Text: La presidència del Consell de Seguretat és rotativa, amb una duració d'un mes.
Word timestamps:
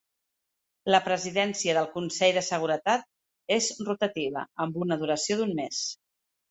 La 0.95 1.01
presidència 1.07 1.75
del 1.79 1.91
Consell 1.97 2.39
de 2.39 2.43
Seguretat 2.49 3.07
és 3.61 3.71
rotativa, 3.91 4.49
amb 4.67 4.85
una 4.87 5.03
duració 5.05 5.41
d'un 5.43 5.57
mes. 5.65 5.89